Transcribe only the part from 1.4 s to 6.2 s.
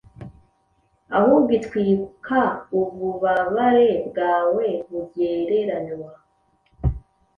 itwika ububabare bwawe, bugereranywa